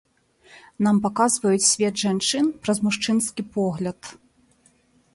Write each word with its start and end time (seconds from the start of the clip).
Нам 0.87 1.01
паказваюць 1.03 1.69
свет 1.73 1.95
жанчыны 2.05 2.49
праз 2.65 2.77
мужчынскі 2.89 3.41
погляд. 3.59 3.99